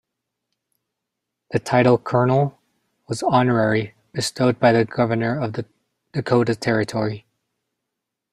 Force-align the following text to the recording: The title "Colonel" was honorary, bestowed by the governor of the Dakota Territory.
The 1.51 1.59
title 1.59 1.99
"Colonel" 1.99 2.57
was 3.07 3.21
honorary, 3.21 3.93
bestowed 4.13 4.57
by 4.59 4.71
the 4.71 4.83
governor 4.83 5.39
of 5.39 5.53
the 5.53 5.67
Dakota 6.11 6.55
Territory. 6.55 7.27